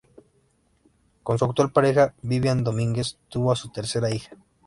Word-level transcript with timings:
Con 1.21 1.37
su 1.37 1.45
actual 1.45 1.71
pareja, 1.71 2.15
Vivian 2.23 2.63
Domínguez, 2.63 3.19
tuvo 3.29 3.51
a 3.51 3.55
su 3.55 3.69
tercera 3.69 4.09
hija. 4.09 4.35